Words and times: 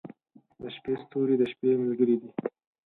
•د 0.61 0.63
شپې 0.75 0.93
ستوري 1.01 1.35
د 1.37 1.43
شپې 1.51 1.69
ملګري 1.81 2.15
دي. 2.21 2.29